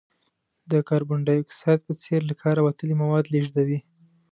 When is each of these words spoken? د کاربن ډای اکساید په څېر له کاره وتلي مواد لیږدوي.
د 0.71 0.73
کاربن 0.89 1.19
ډای 1.27 1.39
اکساید 1.43 1.79
په 1.87 1.93
څېر 2.01 2.19
له 2.29 2.35
کاره 2.41 2.61
وتلي 2.63 2.95
مواد 3.01 3.25
لیږدوي. 3.33 3.79